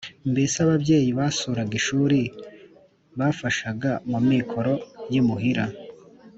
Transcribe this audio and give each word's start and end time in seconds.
rr 0.03 0.07
mbese 0.31 0.57
ababyeyi 0.65 1.09
basuraga 1.19 1.73
ishuri 1.81 2.19
bafashaga 3.19 3.91
mu 4.09 4.19
mikoro 4.29 4.73
y 5.11 5.15
imuhira 5.21 5.65